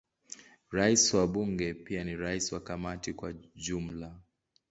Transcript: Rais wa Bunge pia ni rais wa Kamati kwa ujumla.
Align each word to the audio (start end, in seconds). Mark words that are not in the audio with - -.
Rais 0.77 1.13
wa 1.13 1.27
Bunge 1.27 1.73
pia 1.73 2.03
ni 2.03 2.15
rais 2.17 2.51
wa 2.51 2.59
Kamati 2.59 3.13
kwa 3.13 3.29
ujumla. 3.29 4.19